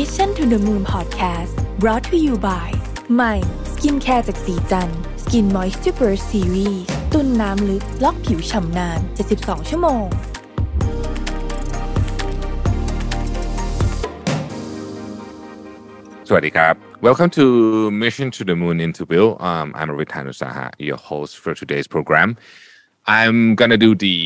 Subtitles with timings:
[0.00, 2.68] Mission to the Moon Podcast brought to you by
[3.14, 3.34] ใหม่
[3.72, 4.88] สกินแคร์จากสีจัน
[5.22, 9.00] สกินมอยส์ซูเปอร์ซีรีส์ตุ้นน้ำลึกล็อกผิวฉ่ำนาน
[9.34, 10.06] 72 ชั่วโมง
[17.06, 17.44] Welcome to
[18.02, 19.24] Mission to the Moon interview.
[19.48, 22.28] Um, I'm Ravit Hanutsaha, your host for today's program.
[23.16, 24.16] I'm gonna do the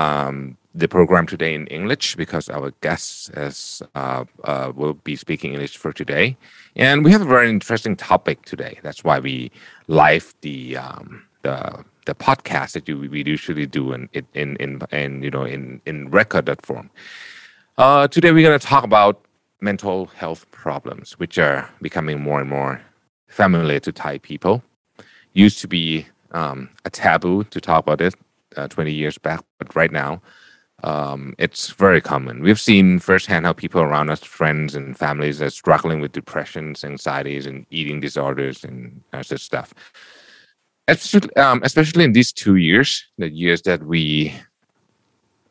[0.00, 0.36] um,
[0.74, 5.76] the program today in English because our guest is, uh, uh, will be speaking English
[5.76, 6.36] for today,
[6.76, 8.78] and we have a very interesting topic today.
[8.82, 9.50] That's why we
[9.88, 15.22] live the um, the the podcast that you, we usually do in in in, in
[15.22, 16.90] you know in in recorded form.
[17.76, 19.20] Uh, today we're gonna talk about
[19.60, 22.80] mental health problems, which are becoming more and more
[23.28, 24.62] familiar to Thai people.
[25.34, 28.14] Used to be um, a taboo to talk about it
[28.56, 30.20] uh, 20 years back, but right now
[30.82, 32.42] um, it's very common.
[32.42, 37.46] We've seen firsthand how people around us, friends and families, are struggling with depressions, anxieties,
[37.46, 39.72] and eating disorders and such stuff.
[40.88, 44.34] Especially, um, especially in these two years, the years that we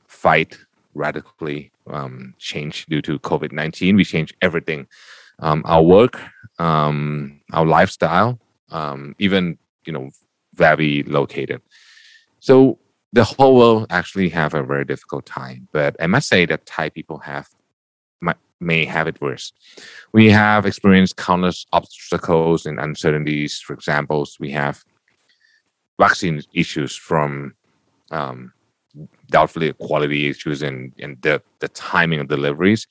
[0.08, 0.58] fight
[0.94, 3.96] radically um, change due to COVID 19.
[3.96, 4.88] We change everything
[5.40, 6.20] um, our work,
[6.59, 10.12] um, our lifestyle, um, even, you know,
[10.54, 11.62] very located.
[12.40, 12.78] So
[13.14, 15.67] the whole world actually have a very difficult time.
[15.72, 17.48] But I must say that Thai people have
[18.62, 19.52] may have it worse.
[20.14, 23.59] We have experienced countless obstacles and uncertainties.
[23.59, 24.84] For example, we have
[26.00, 27.56] vaccine issues from
[28.12, 28.53] um,
[29.30, 32.88] doubtfully quality issues and, and the, the timing of deliveries.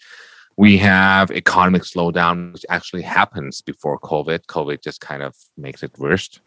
[0.57, 4.47] We have economic slowdown, which actually happens before COVID.
[4.47, 6.41] COVID just kind of makes it worse.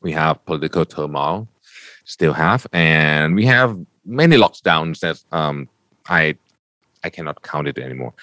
[0.00, 1.48] We have political turmoil,
[2.08, 5.68] still have, and we have many lockdowns that um,
[6.08, 6.36] I
[7.04, 8.14] I cannot count it anymore.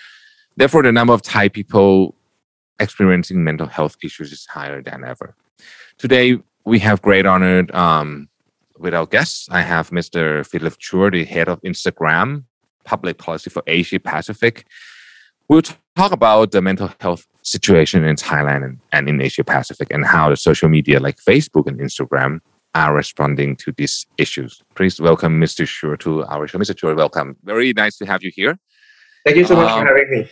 [0.57, 2.15] Therefore, the number of Thai people
[2.79, 5.35] experiencing mental health issues is higher than ever.
[5.97, 8.27] Today, we have great honor um,
[8.77, 9.47] with our guests.
[9.49, 10.45] I have Mr.
[10.45, 12.43] Philip Chua, the head of Instagram
[12.83, 14.65] public policy for Asia Pacific.
[15.47, 15.63] We'll
[15.95, 20.29] talk about the mental health situation in Thailand and, and in Asia Pacific and how
[20.29, 22.41] the social media like Facebook and Instagram
[22.75, 24.61] are responding to these issues.
[24.75, 25.65] Please welcome Mr.
[25.65, 26.59] Chua to our show.
[26.59, 26.75] Mr.
[26.75, 27.35] Chua, welcome.
[27.43, 28.59] Very nice to have you here.
[29.25, 30.29] Thank you so much Um, for having me.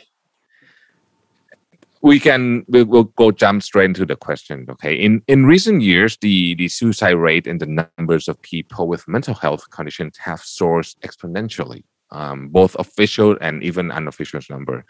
[2.02, 6.18] we can we'll, we'll go jump straight into the question okay in in recent years
[6.26, 10.86] the the suicide rate and the numbers of people with mental health conditions have soared
[11.08, 11.82] exponentially
[12.12, 14.84] um, both official and even unofficial number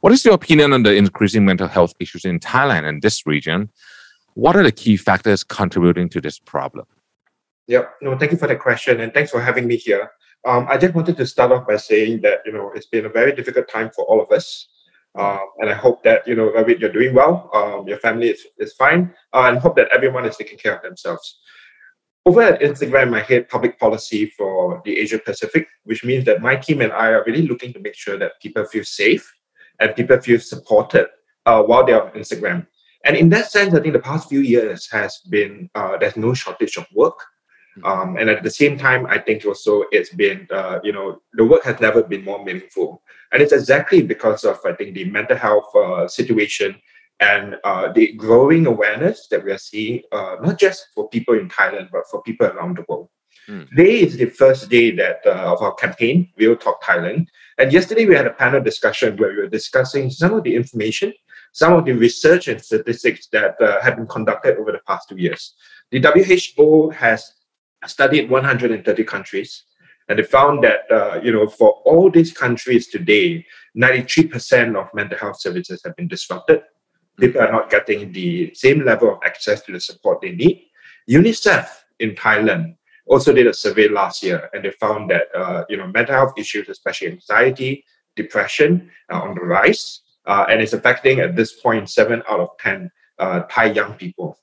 [0.00, 3.68] what is your opinion on the increasing mental health issues in thailand and this region
[4.44, 6.86] what are the key factors contributing to this problem
[7.66, 7.94] Yep.
[8.02, 10.10] No, thank you for the question and thanks for having me here.
[10.46, 13.08] Um, I just wanted to start off by saying that you know it's been a
[13.08, 14.68] very difficult time for all of us,
[15.18, 17.50] um, and I hope that you know Ravid, you're doing well.
[17.54, 20.82] Um, your family is, is fine, uh, and hope that everyone is taking care of
[20.82, 21.40] themselves.
[22.26, 26.56] Over at Instagram, I head public policy for the Asia Pacific, which means that my
[26.56, 29.30] team and I are really looking to make sure that people feel safe
[29.80, 31.06] and people feel supported
[31.46, 32.66] uh, while they're on Instagram.
[33.04, 36.32] And in that sense, I think the past few years has been uh, there's no
[36.32, 37.18] shortage of work.
[37.82, 41.44] Um, and at the same time, I think also it's been, uh, you know, the
[41.44, 43.02] work has never been more meaningful.
[43.32, 46.76] And it's exactly because of, I think, the mental health uh, situation
[47.20, 51.48] and uh, the growing awareness that we are seeing, uh, not just for people in
[51.48, 53.08] Thailand, but for people around the world.
[53.48, 53.68] Mm.
[53.70, 57.26] Today is the first day that uh, of our campaign, Real Talk Thailand.
[57.58, 61.12] And yesterday we had a panel discussion where we were discussing some of the information,
[61.52, 65.16] some of the research and statistics that uh, have been conducted over the past two
[65.16, 65.54] years.
[65.90, 67.32] The WHO has
[67.86, 69.64] studied 130 countries,
[70.08, 73.44] and they found that uh, you know for all these countries today,
[73.76, 76.62] 93% of mental health services have been disrupted.
[77.18, 80.64] People are not getting the same level of access to the support they need.
[81.08, 81.68] UNICEF
[82.00, 85.86] in Thailand also did a survey last year, and they found that uh, you know
[85.86, 87.84] mental health issues, especially anxiety,
[88.16, 92.48] depression, are on the rise, uh, and it's affecting at this point seven out of
[92.58, 94.38] ten uh, Thai young people.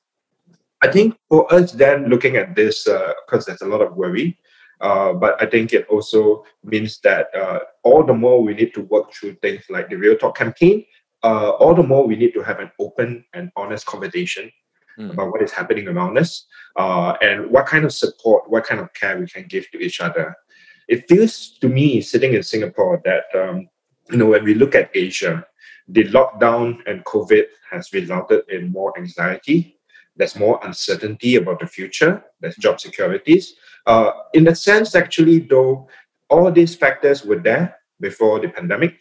[0.82, 4.38] I think for us then looking at this, because there's a lot of worry,
[4.82, 8.82] uh, but I think it also means that uh, all the more we need to
[8.82, 10.86] work through things like the Real Talk campaign,
[11.24, 14.52] uh, all the more we need to have an open and honest conversation
[15.00, 15.14] Mm.
[15.14, 16.46] about what is happening around us
[16.76, 20.02] uh, and what kind of support, what kind of care we can give to each
[20.02, 20.36] other.
[20.90, 23.70] It feels to me, sitting in Singapore, that um,
[24.12, 25.46] you know when we look at Asia,
[25.88, 29.80] the lockdown and COVID has resulted in more anxiety.
[30.16, 32.24] There's more uncertainty about the future.
[32.40, 33.56] There's job securities.
[33.86, 35.88] Uh, in a sense, actually, though,
[36.30, 38.98] all these factors were there before the pandemic.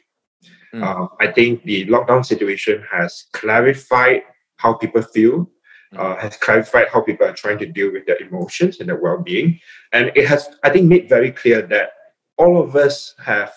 [0.74, 0.82] Mm.
[0.82, 4.22] Um, I think the lockdown situation has clarified
[4.56, 5.50] how people feel,
[5.92, 5.98] mm.
[5.98, 9.58] uh, has clarified how people are trying to deal with their emotions and their well-being,
[9.92, 11.90] and it has, I think, made very clear that
[12.36, 13.52] all of us have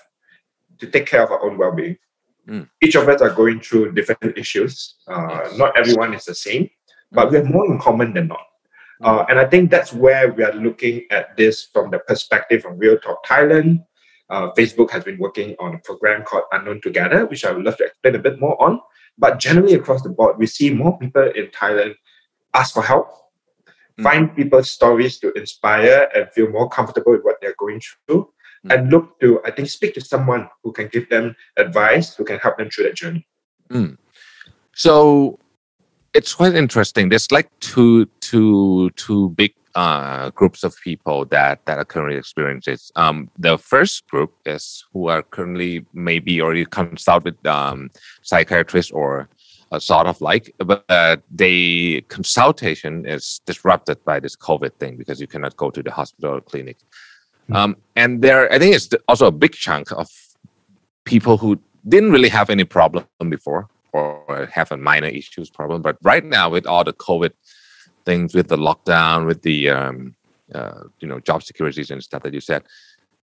[0.80, 1.98] to take care of our own well-being.
[2.48, 2.68] Mm.
[2.82, 4.96] Each of us are going through different issues.
[5.08, 6.70] Uh, not everyone is the same,
[7.14, 8.46] but we have more in common than not.
[9.02, 9.08] Mm.
[9.08, 12.80] Uh, and I think that's where we are looking at this from the perspective of
[12.80, 13.86] Real Talk Thailand.
[14.30, 17.78] Uh, Facebook has been working on a program called Unknown Together, which I would love
[17.78, 18.80] to explain a bit more on.
[19.18, 21.96] But generally across the board, we see more people in Thailand
[22.54, 23.10] ask for help,
[24.00, 24.04] mm.
[24.04, 28.30] find people's stories to inspire and feel more comfortable with what they're going through,
[28.66, 28.74] mm.
[28.74, 32.40] and look to, I think, speak to someone who can give them advice, who can
[32.40, 33.28] help them through that journey.
[33.70, 33.98] Mm.
[34.74, 35.40] So
[36.14, 37.10] it's quite interesting.
[37.10, 42.74] There's like two, two, two big uh, groups of people that that are currently experiencing
[42.74, 42.92] this.
[42.96, 47.90] Um, the first group is who are currently maybe already consult with um,
[48.22, 49.30] psychiatrists or
[49.72, 55.20] a sort of like, but uh, the consultation is disrupted by this COVID thing because
[55.20, 56.78] you cannot go to the hospital or clinic.
[57.46, 57.56] Mm-hmm.
[57.56, 60.08] Um, and there, I think it's also a big chunk of
[61.06, 65.98] people who didn't really have any problem before or have a minor issues problem, but
[66.02, 67.32] right now with all the COVID
[68.06, 70.16] things with the lockdown, with the um,
[70.54, 72.64] uh, you know job securities and stuff that you said,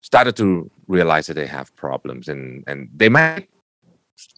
[0.02, 3.48] started to realize that they have problems and and they might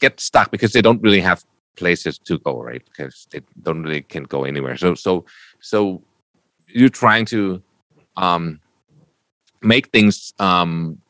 [0.00, 1.44] get stuck because they don't really have
[1.76, 2.82] places to go, right?
[2.84, 4.76] Because they don't really can go anywhere.
[4.76, 5.24] So so
[5.60, 6.02] so
[6.68, 7.62] you're trying to
[8.16, 8.60] um,
[9.62, 11.00] make things um,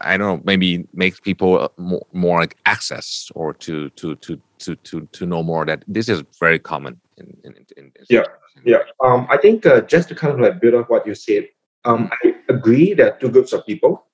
[0.00, 4.74] I don't know, maybe make people more, more like access or to to to to
[4.76, 8.24] to to know more that this is very common in in, in, yeah
[8.64, 11.48] yeah, um, I think uh, just to kind of like build on what you said,
[11.84, 14.06] um, I agree that two groups of people,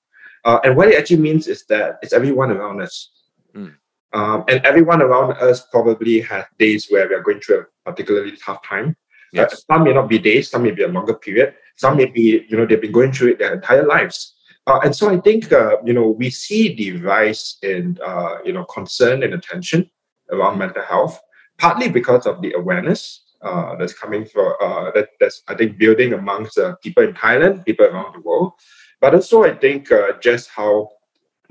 [0.45, 3.11] uh, and what it actually means is that it's everyone around us,
[3.55, 3.73] mm.
[4.13, 8.37] um, and everyone around us probably has days where we are going through a particularly
[8.37, 8.95] tough time.
[9.35, 9.53] Uh, yes.
[9.53, 12.45] Uh, some may not be days, some may be a longer period, some may be
[12.47, 14.35] you know they've been going through it their entire lives.
[14.67, 18.65] Uh, and so I think uh, you know we see rise in uh, you know
[18.65, 19.89] concern and attention
[20.29, 21.19] around mental health,
[21.57, 26.11] partly because of the awareness uh, that's coming for uh, that, that's I think building
[26.13, 28.53] amongst uh, people in Thailand, people around the world,
[28.99, 30.89] but also I think just how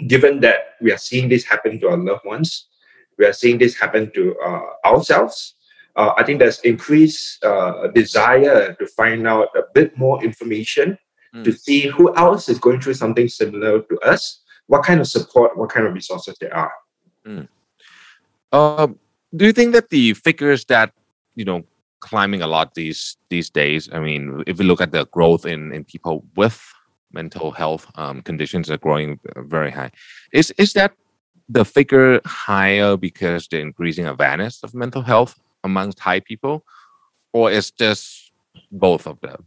[0.06, 2.68] given that we are seeing this happen to our loved ones,
[3.16, 4.36] we are seeing this happen to
[4.84, 5.54] ourselves.
[5.96, 7.42] I think there's increased
[7.94, 10.98] desire to find out a bit more information
[11.34, 11.44] mm.
[11.44, 15.56] to see who else is going through something similar to us, what kind of support,
[15.56, 16.72] what kind of resources there are.
[17.26, 17.48] Mm.
[19.34, 20.92] do you think that the figures that
[21.34, 21.64] you know
[22.00, 23.88] climbing a lot these these days.
[23.92, 26.58] I mean, if we look at the growth in in people with
[27.12, 29.90] mental health um, conditions are growing very high.
[30.32, 30.92] Is is that
[31.48, 35.34] the figure higher because the increasing awareness of mental health
[35.64, 36.64] amongst Thai people,
[37.32, 38.32] or is just
[38.70, 39.38] both of the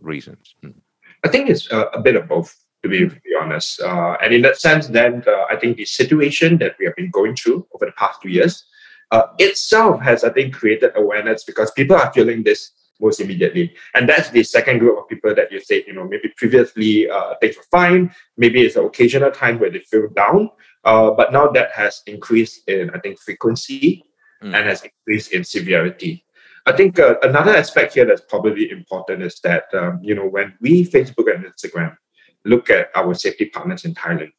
[0.00, 0.54] reasons?
[0.62, 0.78] Hmm.
[1.24, 3.80] I think it's a, a, bit of both, to be, to be honest.
[3.80, 7.10] Uh, and in that sense, then uh, I think the situation that we have been
[7.10, 8.64] going through over the past two years
[9.10, 13.74] uh, itself has, I think, created awareness because people are feeling this most immediately.
[13.94, 17.34] And that's the second group of people that you said, you know, maybe previously uh,
[17.40, 20.50] things were fine, maybe it's an occasional time where they feel down,
[20.84, 24.04] uh, but now that has increased in, I think, frequency
[24.42, 24.54] mm.
[24.54, 26.24] and has increased in severity.
[26.68, 30.54] I think uh, another aspect here that's probably important is that, um, you know, when
[30.60, 31.96] we, Facebook and Instagram,
[32.44, 34.32] look at our safety partners in Thailand,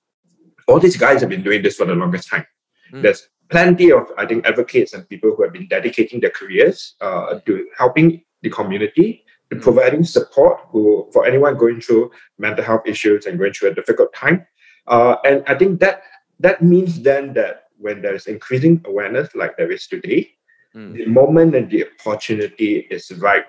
[0.67, 2.45] all these guys have been doing this for the longest time.
[2.93, 3.01] Mm.
[3.01, 7.39] There's plenty of, I think, advocates and people who have been dedicating their careers uh,
[7.47, 9.61] to helping the community, to mm.
[9.63, 14.13] providing support who, for anyone going through mental health issues and going through a difficult
[14.13, 14.45] time.
[14.85, 16.03] Uh, and I think that
[16.39, 20.35] that means then that when there's increasing awareness like there is today,
[20.75, 20.93] mm.
[20.93, 23.45] the moment and the opportunity is right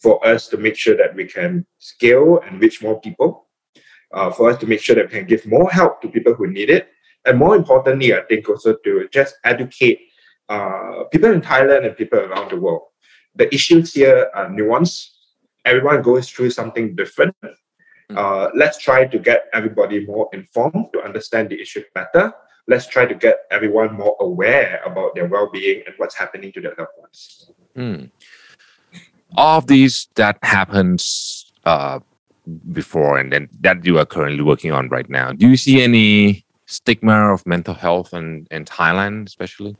[0.00, 3.48] for us to make sure that we can scale and reach more people,
[4.14, 6.46] uh, for us to make sure that we can give more help to people who
[6.46, 6.88] need it,
[7.26, 10.00] and more importantly, I think also to just educate
[10.48, 12.82] uh, people in Thailand and people around the world.
[13.34, 15.08] The issues here are nuanced.
[15.64, 17.36] Everyone goes through something different.
[18.10, 18.16] Mm.
[18.16, 22.32] Uh, let's try to get everybody more informed to understand the issue better.
[22.68, 26.74] Let's try to get everyone more aware about their well-being and what's happening to their
[26.78, 27.50] loved ones.
[27.76, 28.10] Mm.
[29.36, 32.00] All of these that happens uh,
[32.72, 35.32] before and then that you are currently working on right now.
[35.32, 39.76] Do you see any stigma of mental health in, in Thailand, especially?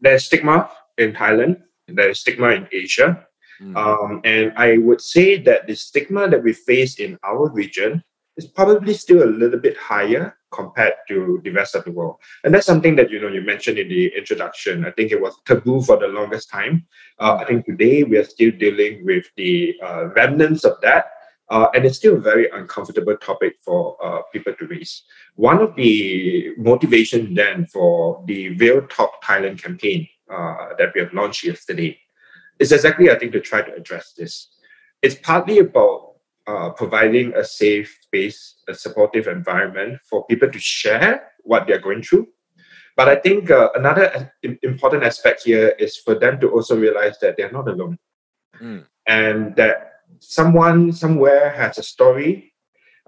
[0.00, 3.26] There's stigma in Thailand, there's stigma in Asia.
[3.60, 3.76] Mm.
[3.76, 8.02] Um, and I would say that the stigma that we face in our region
[8.36, 12.16] is probably still a little bit higher compared to the rest of the world.
[12.44, 14.84] And that's something that you know you mentioned in the introduction.
[14.84, 16.86] I think it was taboo for the longest time.
[17.18, 21.06] Uh, I think today we are still dealing with the uh, remnants of that.
[21.48, 25.02] Uh, and it's still a very uncomfortable topic for uh, people to raise.
[25.34, 31.12] One of the motivations then for the Real Talk Thailand campaign uh, that we have
[31.12, 31.98] launched yesterday
[32.58, 34.48] is exactly, I think, to try to address this.
[35.02, 36.11] It's partly about
[36.46, 42.02] uh, providing a safe space, a supportive environment for people to share what they're going
[42.02, 42.28] through.
[42.96, 44.32] But I think uh, another
[44.62, 47.98] important aspect here is for them to also realize that they're not alone.
[48.60, 48.84] Mm.
[49.06, 52.52] And that someone somewhere has a story.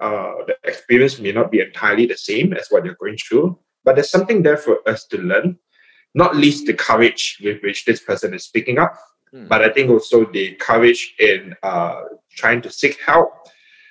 [0.01, 3.95] Uh, the experience may not be entirely the same as what you're going through, but
[3.95, 5.59] there's something there for us to learn.
[6.15, 8.95] Not least the courage with which this person is speaking up,
[9.35, 9.49] mm.
[9.49, 13.33] but I think also the courage in uh, trying to seek help,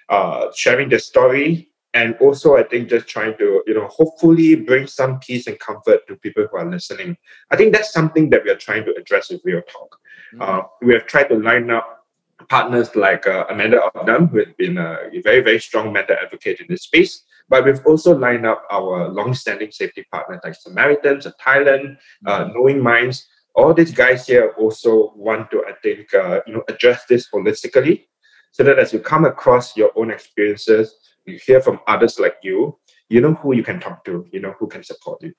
[0.09, 4.88] uh, sharing the story, and also I think just trying to you know hopefully bring
[4.88, 7.17] some peace and comfort to people who are listening.
[7.51, 10.00] I think that's something that we are trying to address with Real Talk.
[10.33, 10.67] Mm.
[10.81, 12.03] we have tried to line up
[12.50, 16.67] partners like uh, Amanda Obdam, who has been a very, very strong mental advocate in
[16.69, 17.23] this space.
[17.50, 22.53] But we've also lined up our long-standing safety partners like Samaritans Thailand, uh, mm-hmm.
[22.53, 23.27] Knowing Minds.
[23.55, 28.05] All these guys here also want to, I think, uh, you know, address this holistically,
[28.51, 30.95] so that as you come across your own experiences,
[31.25, 32.77] you hear from others like you,
[33.10, 35.33] you know who you can talk to, you know who can support you.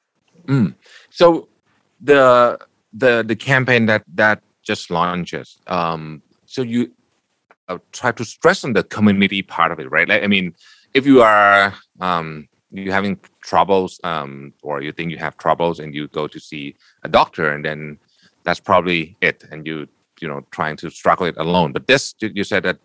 [0.47, 0.75] Mm.
[1.11, 1.49] So
[2.01, 2.59] the
[2.93, 6.93] the the campaign that that just launches um, so you
[7.69, 10.55] uh, try to stress on the community part of it right like i mean
[10.93, 15.95] if you are um, you having troubles um, or you think you have troubles and
[15.95, 17.99] you go to see a doctor and then
[18.45, 19.87] that's probably it and you
[20.21, 22.79] you know trying to struggle it alone but this you said that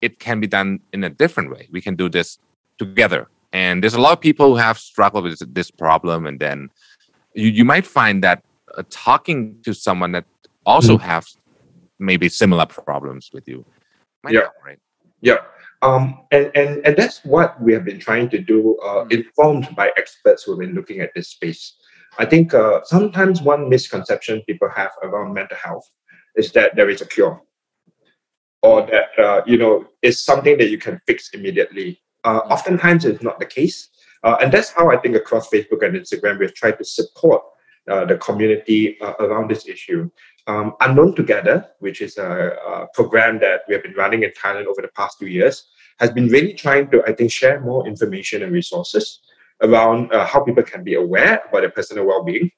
[0.00, 2.38] it can be done in a different way we can do this
[2.78, 6.68] together and there's a lot of people who have struggled with this problem and then
[7.34, 8.42] you, you might find that
[8.76, 10.24] uh, talking to someone that
[10.64, 11.06] also mm-hmm.
[11.06, 11.26] have
[11.98, 13.64] maybe similar problems with you.
[14.22, 14.48] Might yeah.
[14.64, 14.78] right?
[15.20, 15.36] Yeah.
[15.82, 19.12] Um, and, and, and that's what we have been trying to do, uh, mm.
[19.12, 21.74] informed by experts who have been looking at this space.
[22.18, 25.88] I think uh, sometimes one misconception people have around mental health
[26.36, 27.42] is that there is a cure
[28.62, 32.00] or that, uh, you know, it's something that you can fix immediately.
[32.22, 32.50] Uh, mm.
[32.50, 33.88] Oftentimes it's not the case.
[34.22, 37.42] Uh, and that's how I think across Facebook and Instagram, we've tried to support
[37.90, 40.08] uh, the community around this issue
[40.46, 44.66] um, Unknown Together, which is a, a, program that we have been running in Thailand
[44.66, 45.68] over the past two years,
[45.98, 49.20] has been really trying to, I think, share more information and resources
[49.62, 52.50] around uh, how people can be aware about their personal well-being.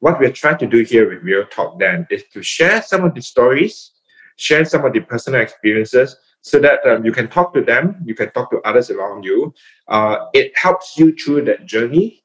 [0.00, 3.14] What we're trying to do here with Real Talk then is to share some of
[3.14, 3.92] the stories,
[4.36, 8.14] share some of the personal experiences, so that um, you can talk to them, you
[8.14, 9.54] can talk to others around you.
[9.88, 12.24] Uh, it helps you through that journey.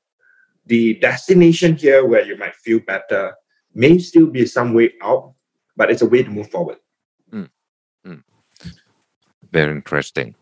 [0.65, 3.33] The destination here where you might feel better
[3.77, 5.33] may still be some way out,
[5.77, 6.77] but it's a way to move forward.
[7.31, 7.49] Mm.
[8.05, 8.23] Mm.
[9.51, 10.35] Very interesting.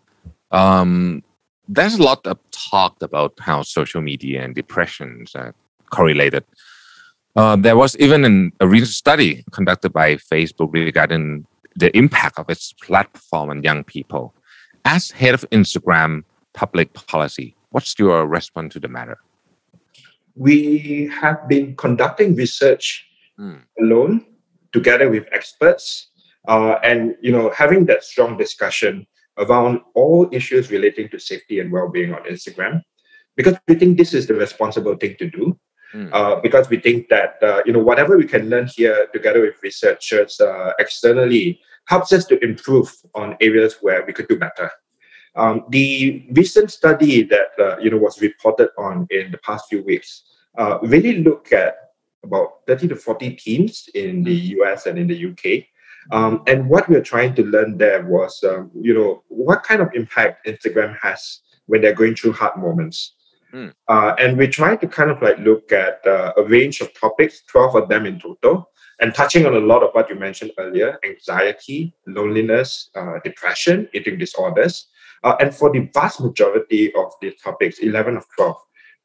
[0.52, 1.22] Um,
[1.68, 5.54] there's a lot of talk about how social media and depressions are
[5.90, 6.46] correlated.
[7.36, 12.50] Uh, there was even an, a recent study conducted by Facebook regarding the impact of
[12.50, 14.34] its platform on young people.
[14.86, 16.24] As head of Instagram
[16.54, 19.18] public policy, what's your response to the matter?
[20.36, 23.05] We have been conducting research
[23.40, 23.62] mm.
[23.80, 24.26] alone
[24.74, 26.12] together with experts
[26.48, 29.06] uh, and you know having that strong discussion
[29.38, 32.82] around all issues relating to safety and well-being on instagram
[33.36, 35.58] because we think this is the responsible thing to do
[35.94, 36.10] mm.
[36.14, 39.56] uh, because we think that uh, you know whatever we can learn here together with
[39.64, 44.70] researchers uh, externally helps us to improve on areas where we could do better
[45.36, 49.84] um, the recent study that uh, you know was reported on in the past few
[49.84, 50.24] weeks
[50.58, 51.85] uh, really look at
[52.26, 54.92] about 30 to 40 teams in the US mm.
[54.92, 55.66] and in the UK.
[56.12, 59.82] Um, and what we are trying to learn there was, um, you know, what kind
[59.82, 63.16] of impact Instagram has when they're going through hard moments.
[63.54, 63.74] Mm.
[63.88, 67.42] Uh, and we try to kind of like look at uh, a range of topics,
[67.48, 71.00] 12 of them in total, and touching on a lot of what you mentioned earlier
[71.04, 74.88] anxiety, loneliness, uh, depression, eating disorders.
[75.24, 78.56] Uh, and for the vast majority of the topics, 11 of 12,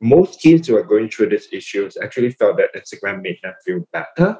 [0.00, 3.86] most kids who are going through these issues actually felt that Instagram made them feel
[3.92, 4.38] better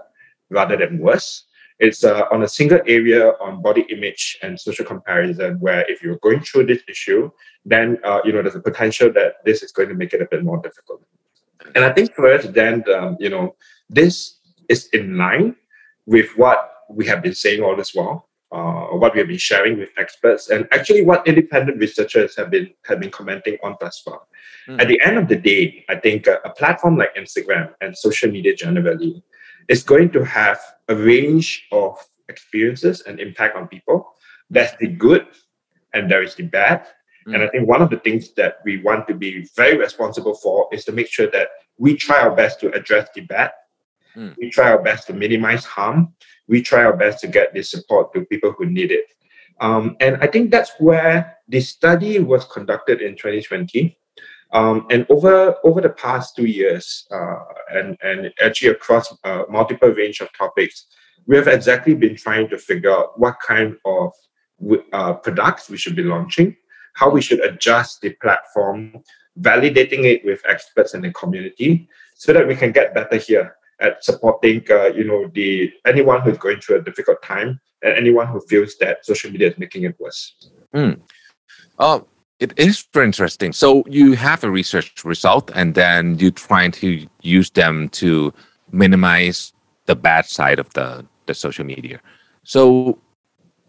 [0.49, 1.45] rather than worse.
[1.79, 6.19] It's uh, on a single area on body image and social comparison where if you're
[6.19, 7.31] going through this issue,
[7.65, 10.29] then uh, you know there's a potential that this is going to make it a
[10.31, 11.03] bit more difficult.
[11.75, 13.55] And I think for us, then um, you know
[13.89, 15.57] this is in line
[16.05, 18.29] with what we have been saying all this while.
[18.53, 22.71] Uh, what we have been sharing with experts, and actually what independent researchers have been
[22.87, 24.23] have been commenting on thus far.
[24.69, 24.81] Mm.
[24.81, 28.31] At the end of the day, I think a, a platform like Instagram and social
[28.31, 29.23] media generally
[29.69, 34.15] is going to have a range of experiences and impact on people.
[34.51, 35.27] That's the good,
[35.95, 36.87] and there is the bad.
[37.27, 37.35] Mm.
[37.35, 40.69] And I think one of the things that we want to be very responsible for
[40.73, 43.53] is to make sure that we try our best to address the bad.
[44.17, 44.37] Mm.
[44.39, 46.15] We try our best to minimize harm
[46.51, 49.07] we try our best to get this support to people who need it.
[49.61, 53.97] Um, and I think that's where the study was conducted in 2020.
[54.53, 57.39] Um, and over over the past two years, uh,
[57.73, 60.87] and and actually across uh, multiple range of topics,
[61.27, 64.13] we have exactly been trying to figure out what kind of
[64.93, 66.57] uh, products we should be launching,
[66.95, 69.05] how we should adjust the platform,
[69.39, 74.05] validating it with experts in the community, so that we can get better here at
[74.05, 78.41] supporting uh, you know the anyone who's going through a difficult time and anyone who
[78.41, 80.35] feels that social media is making it worse.
[80.75, 81.01] Mm.
[81.79, 82.07] Oh,
[82.39, 83.53] it is very interesting.
[83.53, 88.33] So you have a research result, and then you're trying to use them to
[88.73, 89.53] minimize
[89.87, 92.01] the bad side of the the social media.
[92.45, 92.99] So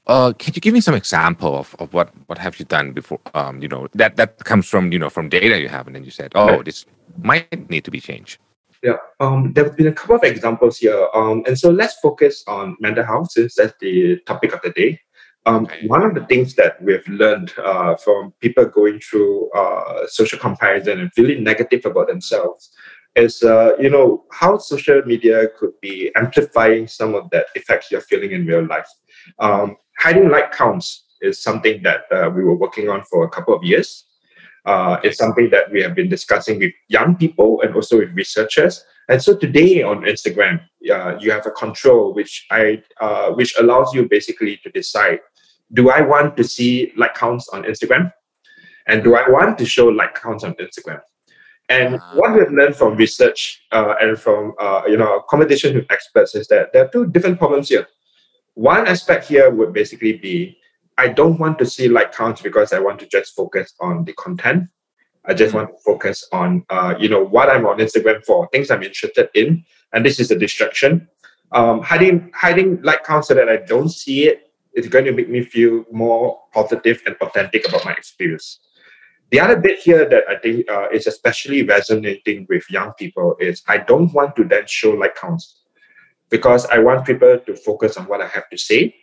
[0.07, 3.19] uh, can you give me some example of, of what what have you done before?
[3.33, 6.03] Um, you know that that comes from you know from data you have, and then
[6.03, 6.65] you said, oh, right.
[6.65, 6.85] this
[7.21, 8.39] might need to be changed.
[8.83, 11.07] Yeah, um, there have been a couple of examples here.
[11.13, 14.99] Um, and so let's focus on mental health since that's the topic of the day.
[15.45, 15.67] Um.
[15.87, 20.99] One of the things that we've learned uh, from people going through uh, social comparison
[20.99, 22.71] and feeling negative about themselves
[23.15, 28.01] is, uh, you know, how social media could be amplifying some of that effects you're
[28.01, 28.87] feeling in real life.
[29.39, 33.53] Um, hiding like counts is something that uh, we were working on for a couple
[33.53, 34.05] of years.
[34.65, 38.83] Uh, it's something that we have been discussing with young people and also with researchers.
[39.09, 43.93] And so today on Instagram, uh, you have a control which I uh, which allows
[43.93, 45.19] you basically to decide:
[45.73, 48.13] Do I want to see like counts on Instagram,
[48.87, 51.01] and do I want to show like counts on Instagram?
[51.69, 52.15] And uh-huh.
[52.15, 56.47] what we've learned from research uh, and from uh, you know competition with experts is
[56.47, 57.87] that there are two different problems here.
[58.53, 60.57] One aspect here would basically be
[61.01, 64.13] I don't want to see like counts because I want to just focus on the
[64.13, 64.69] content.
[65.25, 65.65] I just mm-hmm.
[65.65, 69.27] want to focus on uh, you know what I'm on Instagram for, things I'm interested
[69.33, 71.07] in, and this is a distraction.
[71.53, 75.27] Um, hiding hiding like counts so that I don't see it is going to make
[75.27, 78.59] me feel more positive and authentic about my experience.
[79.31, 83.63] The other bit here that I think uh, is especially resonating with young people is
[83.67, 85.61] I don't want to then show like counts
[86.29, 89.00] because I want people to focus on what I have to say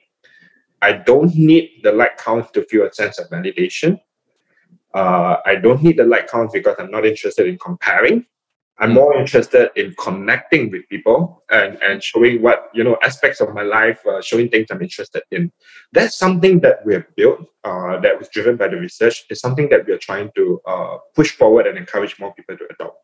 [0.80, 4.00] I don't need the like count to feel a sense of validation.
[4.94, 8.26] Uh, I don't need the like count because I'm not interested in comparing.
[8.80, 13.52] I'm more interested in connecting with people and, and showing what, you know, aspects of
[13.52, 15.50] my life, uh, showing things I'm interested in.
[15.92, 19.24] That's something that we have built uh, that was driven by the research.
[19.30, 22.68] It's something that we are trying to uh, push forward and encourage more people to
[22.70, 22.98] adopt.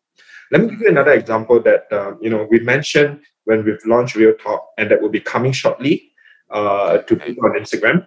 [0.53, 4.15] Let me give you another example that, um, you know, we mentioned when we've launched
[4.15, 6.13] Real Talk and that will be coming shortly
[6.55, 8.07] uh, to people on Instagram.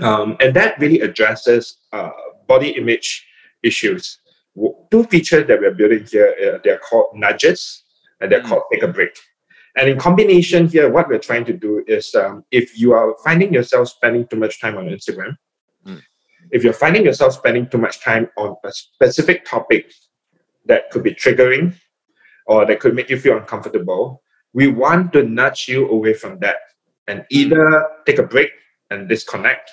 [0.00, 2.10] Um, and that really addresses uh,
[2.46, 3.26] body image
[3.62, 4.18] issues.
[4.90, 7.82] Two features that we're building here, uh, they're called nudges
[8.20, 8.48] and they're mm.
[8.48, 9.16] called take a break.
[9.76, 13.52] And in combination here, what we're trying to do is um, if you are finding
[13.52, 15.36] yourself spending too much time on Instagram,
[15.86, 16.00] mm.
[16.50, 19.92] if you're finding yourself spending too much time on a specific topic
[20.66, 21.74] that could be triggering
[22.46, 24.22] or that could make you feel uncomfortable,
[24.52, 26.56] we want to nudge you away from that
[27.10, 28.50] and either take a break
[28.90, 29.70] and disconnect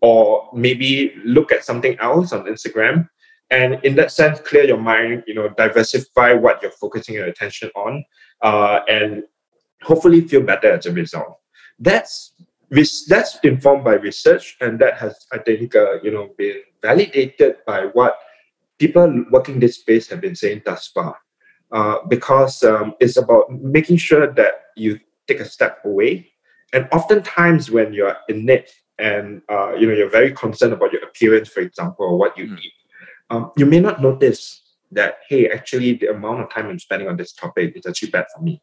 [0.00, 3.08] or maybe look at something else on Instagram.
[3.50, 7.70] And in that sense clear your mind you know diversify what you're focusing your attention
[7.74, 8.04] on
[8.42, 9.22] uh, and
[9.82, 11.38] hopefully feel better as a result.
[11.78, 12.32] That's
[13.08, 17.80] that's informed by research and that has i think uh, you know been validated by
[17.92, 18.18] what
[18.78, 21.16] people working this space have been saying thus far.
[21.72, 26.30] Uh, because um, it's about making sure that you take a step away
[26.74, 31.04] and oftentimes when you're in it and uh, you know you're very concerned about your
[31.04, 32.58] appearance, for example, or what you mm.
[32.58, 32.72] eat,
[33.30, 34.60] um, you may not notice
[34.90, 38.26] that hey, actually the amount of time I'm spending on this topic is actually bad
[38.34, 38.60] for me.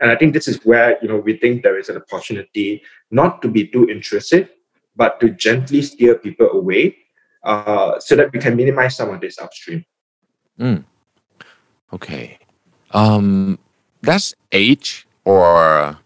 [0.00, 3.40] And I think this is where you know we think there is an opportunity not
[3.42, 4.50] to be too intrusive,
[4.94, 6.96] but to gently steer people away,
[7.42, 9.84] uh, so that we can minimize some of this upstream.
[10.60, 10.84] Mm.
[11.92, 12.38] Okay,
[12.90, 13.58] um,
[14.02, 15.98] that's age or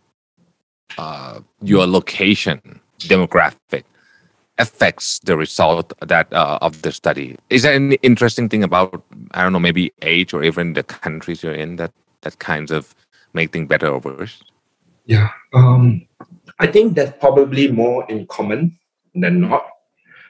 [0.98, 3.84] uh, your location demographic
[4.58, 7.36] affects the result that uh, of the study.
[7.48, 11.42] Is there any interesting thing about I don't know maybe age or even the countries
[11.42, 12.94] you're in that that kinds of
[13.32, 14.42] make things better or worse?
[15.06, 16.06] Yeah, um,
[16.58, 18.78] I think that's probably more in common
[19.14, 19.66] than not.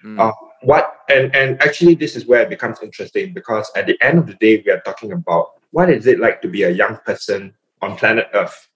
[0.04, 0.18] Mm.
[0.18, 4.18] Uh, what and and actually this is where it becomes interesting because at the end
[4.18, 6.98] of the day we are talking about what is it like to be a young
[7.04, 8.68] person on planet Earth.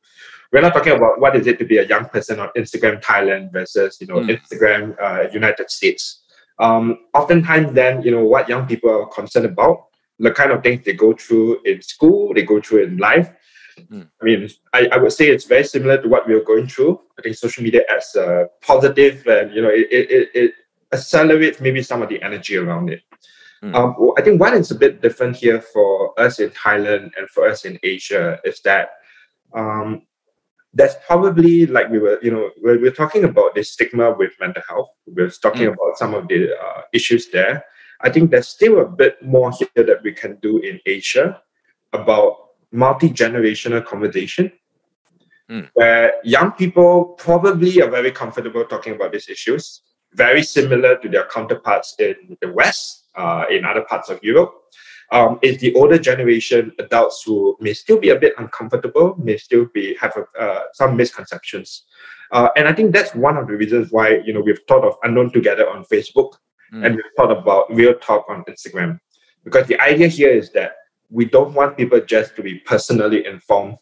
[0.55, 3.51] We're not talking about what is it to be a young person on Instagram Thailand
[3.53, 4.39] versus you know Mm.
[4.39, 6.23] Instagram uh, United States.
[6.61, 9.87] Um, oftentimes, then you know what young people are concerned about,
[10.21, 13.29] the kind of things they go through in school, they go through in life.
[13.91, 14.07] Mm.
[14.21, 17.01] I mean, I, I would say it's very similar to what we are going through.
[17.19, 20.53] I think social media adds a positive, and you know, it, it, it, it
[20.93, 23.03] accelerates maybe some of the energy around it.
[23.65, 23.75] Mm.
[23.75, 27.49] Um, I think what is a bit different here for us in Thailand and for
[27.49, 28.91] us in Asia is that
[29.53, 30.03] um,
[30.75, 34.63] that's probably like we were, you know, when we're talking about this stigma with mental
[34.69, 35.75] health, we're talking Mm.
[35.75, 37.65] about some of the uh, issues there.
[38.01, 41.41] I think there's still a bit more here that we can do in Asia
[41.93, 42.37] about
[42.73, 44.51] multi generational conversation,
[45.51, 45.69] Mm.
[45.75, 49.83] where young people probably are very comfortable talking about these issues,
[50.15, 54.53] very similar to their counterparts in the West, uh, in other parts of Europe.
[55.13, 59.67] Um, it's the older generation adults who may still be a bit uncomfortable, may still
[59.73, 61.85] be have a, uh, some misconceptions,
[62.33, 64.97] uh, and I think that's one of the reasons why you know we've thought of
[65.03, 66.35] unknown together on Facebook
[66.75, 66.87] Mm.
[66.87, 68.99] and we've thought about real talk on Instagram,
[69.45, 70.73] because the idea here is that
[71.11, 73.77] we don't want people just to be personally informed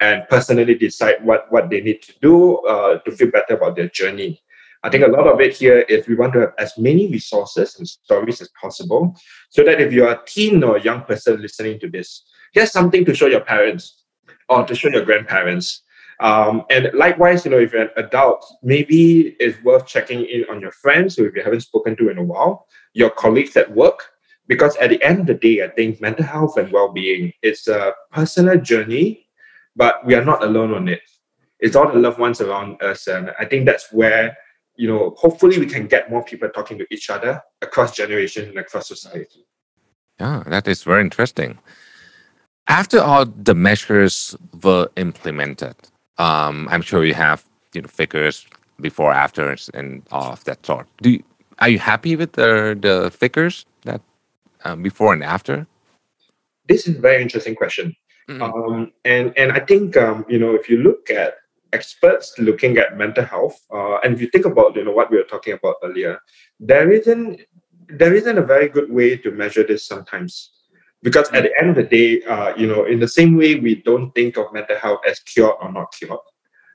[0.00, 3.88] and personally decide what what they need to do uh, to feel better about their
[3.90, 4.42] journey.
[4.82, 7.76] I think a lot of it here is we want to have as many resources
[7.78, 9.16] and stories as possible
[9.50, 13.04] so that if you're a teen or a young person listening to this, here's something
[13.04, 14.04] to show your parents
[14.48, 15.82] or to show your grandparents.
[16.20, 20.60] Um, and likewise, you know, if you're an adult, maybe it's worth checking in on
[20.60, 24.10] your friends who if you haven't spoken to in a while, your colleagues at work,
[24.46, 27.92] because at the end of the day, I think mental health and well-being is a
[28.10, 29.26] personal journey,
[29.74, 31.02] but we are not alone on it.
[31.60, 34.36] It's all the loved ones around us, and I think that's where
[34.82, 38.58] you know, hopefully we can get more people talking to each other across generations and
[38.58, 39.46] across society.
[40.18, 41.56] Yeah, that is very interesting.
[42.66, 45.76] After all the measures were implemented,
[46.18, 48.44] um, I'm sure you have you know figures
[48.80, 50.88] before, after, and all of that sort.
[51.00, 51.22] Do you,
[51.60, 54.00] are you happy with the the figures that
[54.64, 55.64] um, before and after?
[56.68, 57.94] This is a very interesting question.
[58.28, 58.40] Mm.
[58.42, 61.34] Um, and and I think um, you know if you look at
[61.72, 65.16] experts looking at mental health, uh, and if you think about you know what we
[65.16, 66.18] were talking about earlier,
[66.60, 67.40] there isn't
[67.88, 70.52] there isn't a very good way to measure this sometimes,
[71.02, 73.76] because at the end of the day, uh, you know, in the same way we
[73.76, 76.18] don't think of mental health as cured or not cured,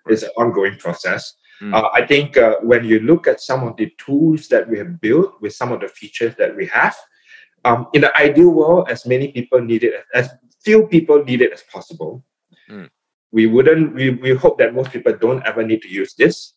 [0.08, 1.34] it's an ongoing process.
[1.62, 1.74] Mm.
[1.74, 5.02] Uh, I think uh, when you look at some of the tools that we have
[5.02, 6.96] built with some of the features that we have,
[7.66, 10.30] um, in the ideal world, as many people need it, as
[10.64, 12.24] few people need it as possible.
[12.70, 12.90] Mm.
[13.32, 13.94] We wouldn't.
[13.94, 16.54] We, we hope that most people don't ever need to use this.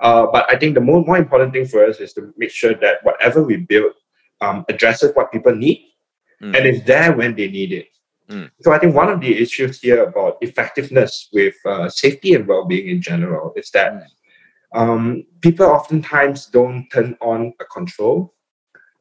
[0.00, 2.74] Uh, but I think the more, more important thing for us is to make sure
[2.74, 3.92] that whatever we build
[4.40, 5.90] um, addresses what people need
[6.42, 6.56] Mm.
[6.56, 7.86] and is there when they need it.
[8.28, 8.50] Mm.
[8.60, 12.88] So I think one of the issues here about effectiveness with uh, safety and well-being
[12.88, 14.06] in general is that Mm.
[14.74, 18.34] um, people oftentimes don't turn on a control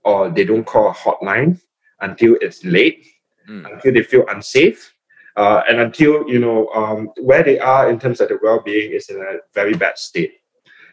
[0.06, 1.60] or they don't call a hotline
[2.02, 3.08] until it's late,
[3.50, 3.74] Mm.
[3.74, 4.94] until they feel unsafe,
[5.36, 9.10] uh, and until you know um, where they are in terms of the well-being is
[9.10, 10.34] in a very bad state.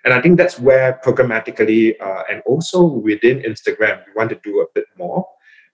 [0.05, 4.61] And I think that's where programmatically uh, and also within Instagram, we want to do
[4.61, 5.27] a bit more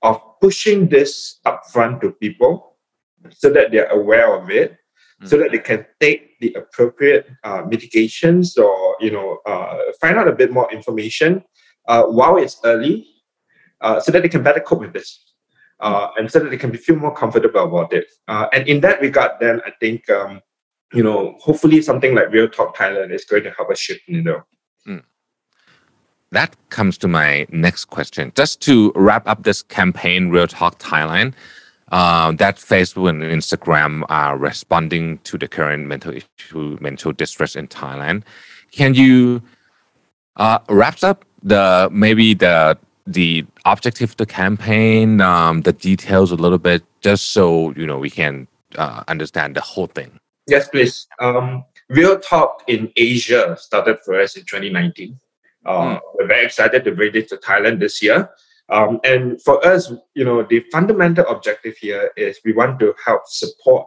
[0.03, 2.77] of pushing this upfront to people
[3.31, 4.77] so that they're aware of it,
[5.25, 10.29] so that they can take the appropriate uh, mitigations or you know uh, find out
[10.29, 11.43] a bit more information
[11.89, 13.07] uh, while it's early,
[13.81, 15.35] uh, so that they can better cope with this.
[15.81, 18.07] Uh, and so that they can feel more comfortable about it.
[18.29, 20.41] Uh, and in that regard, then I think um,
[20.93, 24.15] you know, hopefully something like Real Talk Thailand is going to help us shift the
[24.15, 24.43] needle.
[26.33, 28.33] That comes to my next question.
[28.35, 31.35] Just to wrap up this campaign, Real Talk Thailand,
[31.93, 37.69] uh, that Facebook and Instagram are responding to the current mental issue, mental distress in
[37.69, 38.25] Thailand.
[38.73, 39.41] Can you
[40.37, 42.77] uh, wrap up the maybe the
[43.07, 47.99] the objective of the campaign, um, the details a little bit, just so you know
[47.99, 50.19] we can uh, understand the whole thing.
[50.47, 51.07] Yes, please.
[51.21, 55.19] Um, Real Talk in Asia started for us in 2019.
[55.65, 56.01] Uh, Mm.
[56.15, 58.31] We're very excited to bring it to Thailand this year.
[58.69, 63.23] Um, and for us, you know, the fundamental objective here is we want to help
[63.27, 63.87] support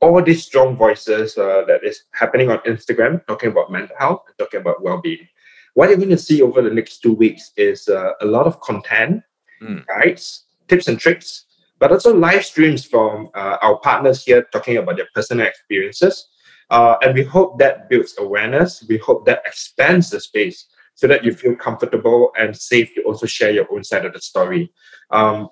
[0.00, 4.60] all these strong voices uh, that is happening on Instagram, talking about mental health, talking
[4.60, 5.26] about well-being.
[5.74, 8.60] What you're going to see over the next two weeks is uh, a lot of
[8.60, 9.22] content,
[9.62, 9.86] Mm.
[9.86, 11.44] guides, tips and tricks,
[11.78, 16.28] but also live streams from uh, our partners here talking about their personal experiences.
[16.70, 18.84] Uh, and we hope that builds awareness.
[18.88, 23.26] We hope that expands the space so that you feel comfortable and safe to also
[23.26, 24.72] share your own side of the story.
[25.10, 25.48] Um,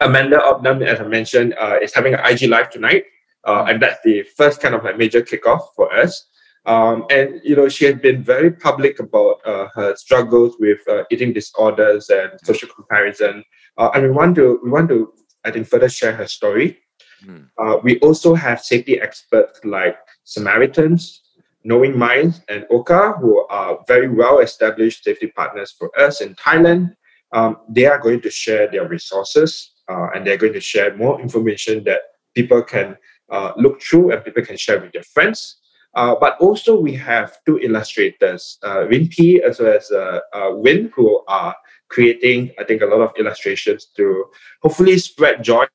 [0.00, 3.04] Amanda Obdam, as I mentioned, uh, is having an IG live tonight,
[3.44, 6.26] uh, and that's the first kind of like major kickoff for us.
[6.64, 11.04] Um, and you know, she has been very public about uh, her struggles with uh,
[11.10, 13.44] eating disorders and social comparison.
[13.76, 15.12] Uh, and we want to we want to
[15.44, 16.78] I think further share her story.
[17.26, 17.48] Mm.
[17.58, 21.22] Uh, we also have safety experts like Samaritans,
[21.64, 26.94] Knowing Minds, and Ooca, who are very well established safety partners for us in Thailand.
[27.32, 31.20] Um, they are going to share their resources uh, and they're going to share more
[31.20, 32.00] information that
[32.34, 32.96] people can
[33.30, 35.58] uh, look through and people can share with their friends.
[35.94, 40.50] Uh, but also we have two illustrators, uh, Win P as well as uh, uh,
[40.52, 41.54] Win, who are
[41.88, 44.24] creating, I think, a lot of illustrations to
[44.62, 45.66] hopefully spread joy.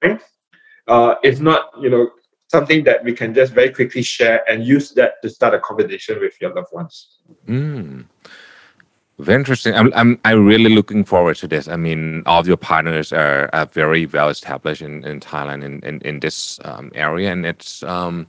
[0.88, 2.10] Uh, if not, you know,
[2.48, 6.20] something that we can just very quickly share and use that to start a conversation
[6.20, 7.20] with your loved ones.
[7.48, 8.06] Mm.
[9.20, 9.74] Very interesting.
[9.74, 11.68] I'm, I'm I'm really looking forward to this.
[11.68, 15.80] I mean, all of your partners are, are very well established in, in Thailand in,
[15.84, 18.28] in, in this um, area, and it's um,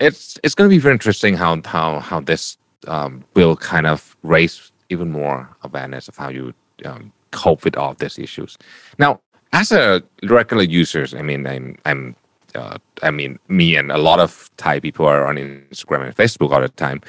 [0.00, 4.16] it's it's going to be very interesting how how how this um, will kind of
[4.22, 6.52] raise even more awareness of how you
[6.84, 8.56] um, cope with all of these issues.
[8.98, 9.20] Now,
[9.52, 12.16] as a regular users, I mean, I'm I'm
[12.54, 16.50] uh, I mean, me and a lot of Thai people are on Instagram and Facebook
[16.50, 17.00] all the time.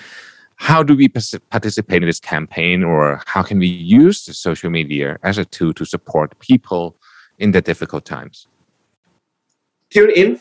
[0.56, 5.18] How do we participate in this campaign or how can we use the social media
[5.22, 6.96] as a tool to support people
[7.38, 8.48] in the difficult times?
[9.92, 10.40] Tune in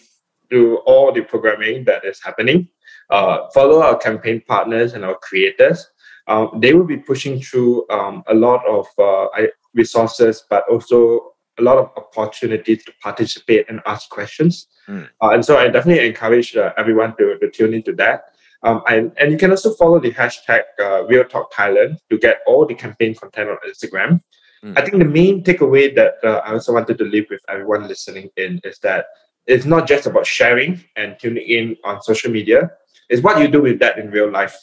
[0.50, 2.68] to all the programming that is happening
[3.10, 5.88] uh, follow our campaign partners and our creators
[6.28, 9.26] um, they will be pushing through um, a lot of uh,
[9.74, 15.08] resources but also a lot of opportunities to participate and ask questions mm.
[15.22, 18.30] uh, and so i definitely encourage uh, everyone to, to tune into that
[18.62, 22.40] um, and, and you can also follow the hashtag uh, Real Talk Thailand to get
[22.46, 24.20] all the campaign content on Instagram.
[24.64, 24.78] Mm.
[24.78, 28.30] I think the main takeaway that uh, I also wanted to leave with everyone listening
[28.36, 29.06] in is that
[29.46, 32.70] it's not just about sharing and tuning in on social media.
[33.08, 34.56] It's what you do with that in real life.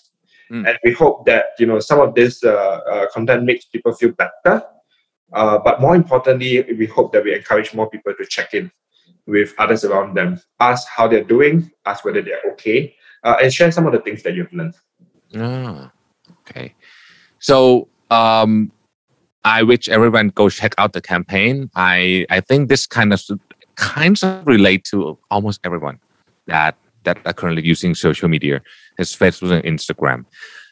[0.51, 0.67] Mm.
[0.67, 4.11] And we hope that you know some of this uh, uh content makes people feel
[4.11, 4.63] better.
[5.31, 8.71] Uh, but more importantly, we hope that we encourage more people to check in
[9.25, 12.93] with others around them, ask how they're doing, ask whether they're okay,
[13.23, 14.75] uh, and share some of the things that you've learned.
[15.35, 15.89] Oh,
[16.41, 16.75] okay.
[17.39, 18.71] So um,
[19.43, 21.71] I wish everyone go check out the campaign.
[21.75, 23.21] I I think this kind of
[23.75, 25.99] kinds of relate to almost everyone
[26.47, 28.61] that that are currently using social media,
[28.97, 30.25] as Facebook and Instagram.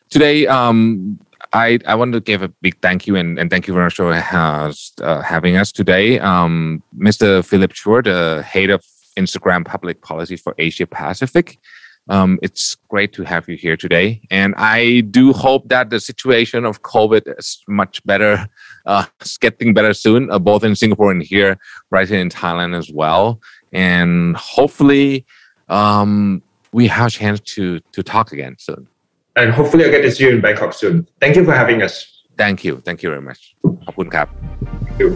[0.09, 1.19] Today, um,
[1.53, 3.95] I, I want to give a big thank you and, and thank you very much
[3.95, 6.19] for uh, having us today.
[6.19, 7.45] Um, Mr.
[7.45, 8.85] Philip Chua, the head of
[9.17, 11.57] Instagram public policy for Asia Pacific.
[12.09, 14.21] Um, it's great to have you here today.
[14.31, 18.47] And I do hope that the situation of COVID is much better,
[18.86, 21.58] uh, it's getting better soon, uh, both in Singapore and here,
[21.90, 23.40] right here in Thailand as well.
[23.72, 25.26] And hopefully,
[25.68, 28.88] um, we have a chance to, to talk again soon.
[29.36, 31.06] And hopefully, I get to see you in Bangkok soon.
[31.20, 31.94] Thank you for having us.
[32.36, 32.80] Thank you.
[32.86, 33.40] Thank you very much.
[33.86, 34.26] ขอบคุณครับ
[34.86, 35.08] Thank you.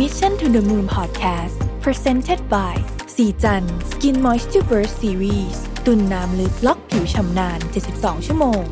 [0.00, 2.74] Mission to the Moon Podcast presented by
[3.16, 7.58] สีจัน Skin Moisture Burst Series ตุนน้ำลึกล็อกผิวชำนาน
[7.92, 8.62] 72 ชั่วโมง